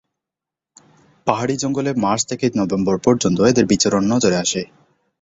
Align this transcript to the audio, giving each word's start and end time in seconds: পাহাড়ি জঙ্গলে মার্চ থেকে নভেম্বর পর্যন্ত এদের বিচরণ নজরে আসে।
পাহাড়ি 1.27 1.55
জঙ্গলে 1.57 1.91
মার্চ 2.03 2.21
থেকে 2.25 2.45
নভেম্বর 2.59 2.95
পর্যন্ত 3.05 3.37
এদের 3.41 3.65
বিচরণ 3.65 4.03
নজরে 4.13 4.37
আসে। 4.37 4.61